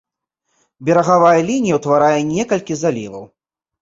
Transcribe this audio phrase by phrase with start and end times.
[0.87, 3.23] Берагавая лінія ўтварае некалькі заліваў.